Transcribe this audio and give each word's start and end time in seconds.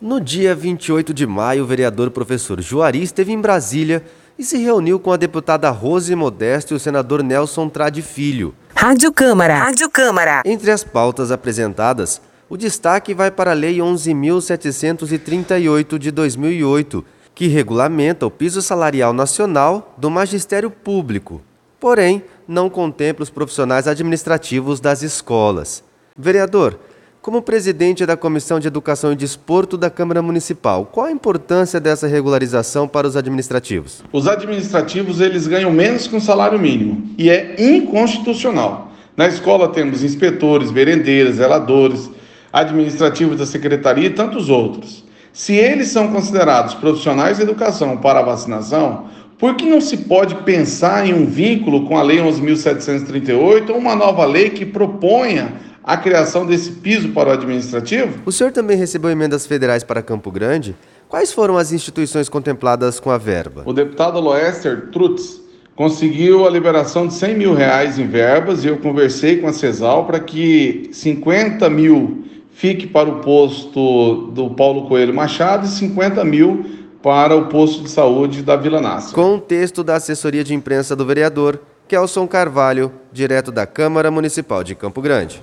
No 0.00 0.20
dia 0.20 0.54
28 0.54 1.12
de 1.12 1.26
maio, 1.26 1.64
o 1.64 1.66
vereador 1.66 2.12
professor 2.12 2.60
Juari 2.60 3.02
esteve 3.02 3.32
em 3.32 3.40
Brasília 3.40 4.04
e 4.38 4.44
se 4.44 4.56
reuniu 4.56 5.00
com 5.00 5.12
a 5.12 5.16
deputada 5.16 5.68
Rose 5.70 6.14
Modesto 6.14 6.72
e 6.72 6.76
o 6.76 6.78
senador 6.78 7.20
Nelson 7.20 7.68
Trade 7.68 8.00
Filho. 8.00 8.54
Rádio 8.76 9.12
Câmara. 9.12 9.58
Rádio 9.58 9.90
Câmara. 9.90 10.42
Entre 10.44 10.70
as 10.70 10.84
pautas 10.84 11.32
apresentadas, 11.32 12.22
o 12.48 12.56
destaque 12.56 13.12
vai 13.12 13.32
para 13.32 13.50
a 13.50 13.54
Lei 13.54 13.78
11.738 13.78 15.98
de 15.98 16.12
2008, 16.12 17.04
que 17.34 17.48
regulamenta 17.48 18.24
o 18.24 18.30
piso 18.30 18.62
salarial 18.62 19.12
nacional 19.12 19.96
do 19.98 20.08
magistério 20.08 20.70
público, 20.70 21.42
porém 21.80 22.22
não 22.46 22.70
contempla 22.70 23.24
os 23.24 23.30
profissionais 23.30 23.88
administrativos 23.88 24.78
das 24.78 25.02
escolas. 25.02 25.82
Vereador, 26.16 26.78
como 27.20 27.42
presidente 27.42 28.06
da 28.06 28.16
Comissão 28.16 28.60
de 28.60 28.68
Educação 28.68 29.12
e 29.12 29.16
Desporto 29.16 29.76
da 29.76 29.90
Câmara 29.90 30.22
Municipal, 30.22 30.88
qual 30.90 31.06
a 31.06 31.12
importância 31.12 31.80
dessa 31.80 32.06
regularização 32.06 32.86
para 32.86 33.06
os 33.06 33.16
administrativos? 33.16 34.02
Os 34.12 34.26
administrativos 34.26 35.20
eles 35.20 35.46
ganham 35.46 35.70
menos 35.70 36.06
que 36.06 36.16
um 36.16 36.20
salário 36.20 36.58
mínimo 36.58 37.02
e 37.18 37.28
é 37.28 37.56
inconstitucional. 37.58 38.92
Na 39.16 39.26
escola 39.26 39.68
temos 39.68 40.04
inspetores, 40.04 40.70
merendeiras, 40.70 41.36
zeladores, 41.36 42.10
administrativos 42.52 43.38
da 43.38 43.46
secretaria 43.46 44.06
e 44.06 44.10
tantos 44.10 44.48
outros. 44.48 45.04
Se 45.32 45.54
eles 45.54 45.88
são 45.88 46.08
considerados 46.08 46.74
profissionais 46.74 47.36
de 47.36 47.42
educação 47.42 47.96
para 47.96 48.22
vacinação, 48.22 49.06
por 49.38 49.54
que 49.54 49.68
não 49.68 49.80
se 49.80 49.98
pode 49.98 50.34
pensar 50.36 51.06
em 51.06 51.14
um 51.14 51.26
vínculo 51.26 51.86
com 51.86 51.96
a 51.96 52.02
Lei 52.02 52.18
11.738 52.18 53.70
ou 53.70 53.76
uma 53.76 53.94
nova 53.94 54.24
lei 54.24 54.50
que 54.50 54.66
proponha 54.66 55.67
a 55.88 55.96
criação 55.96 56.44
desse 56.44 56.72
piso 56.72 57.08
para 57.12 57.30
o 57.30 57.32
administrativo? 57.32 58.20
O 58.26 58.30
senhor 58.30 58.52
também 58.52 58.76
recebeu 58.76 59.10
emendas 59.10 59.46
federais 59.46 59.82
para 59.82 60.02
Campo 60.02 60.30
Grande? 60.30 60.76
Quais 61.08 61.32
foram 61.32 61.56
as 61.56 61.72
instituições 61.72 62.28
contempladas 62.28 63.00
com 63.00 63.10
a 63.10 63.16
verba? 63.16 63.62
O 63.64 63.72
deputado 63.72 64.20
Loester 64.20 64.90
Trutz 64.92 65.40
conseguiu 65.74 66.46
a 66.46 66.50
liberação 66.50 67.06
de 67.06 67.14
100 67.14 67.38
mil 67.38 67.54
reais 67.54 67.98
em 67.98 68.06
verbas 68.06 68.64
e 68.64 68.68
eu 68.68 68.76
conversei 68.76 69.38
com 69.38 69.48
a 69.48 69.52
CESAL 69.54 70.04
para 70.04 70.20
que 70.20 70.90
50 70.92 71.70
mil 71.70 72.22
fique 72.52 72.86
para 72.86 73.08
o 73.08 73.20
posto 73.20 74.30
do 74.34 74.50
Paulo 74.50 74.88
Coelho 74.88 75.14
Machado 75.14 75.64
e 75.64 75.70
50 75.70 76.22
mil 76.22 76.66
para 77.02 77.34
o 77.34 77.46
posto 77.46 77.82
de 77.82 77.90
saúde 77.90 78.42
da 78.42 78.56
Vila 78.56 78.82
Nácia. 78.82 79.14
Com 79.14 79.36
o 79.36 79.40
texto 79.40 79.82
da 79.82 79.96
assessoria 79.96 80.44
de 80.44 80.52
imprensa 80.52 80.94
do 80.94 81.06
vereador, 81.06 81.58
Kelson 81.88 82.26
Carvalho, 82.26 82.92
direto 83.10 83.50
da 83.50 83.64
Câmara 83.64 84.10
Municipal 84.10 84.62
de 84.62 84.74
Campo 84.74 85.00
Grande. 85.00 85.40